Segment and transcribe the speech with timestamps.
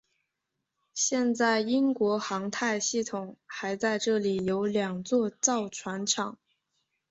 [0.95, 6.39] 现在英国航太系统还在这里有两座造船厂。